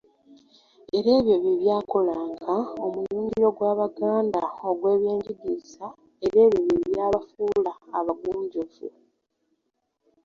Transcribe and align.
Era 0.97 1.09
ebyo 1.17 1.35
bye 1.43 1.53
byakolanga 1.61 2.53
omuyungiro 2.85 3.49
gw’Abaganda 3.57 4.41
ogw’ebyenjigiriza 4.69 5.85
era 6.25 6.37
ebyo 6.45 6.61
bye 6.67 6.81
byabafuula 6.91 7.71
abagunjufu. 7.97 8.85